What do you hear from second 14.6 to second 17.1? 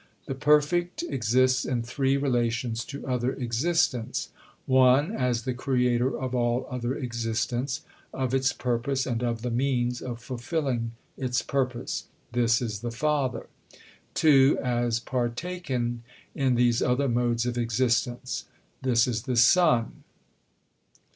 As partaken in these other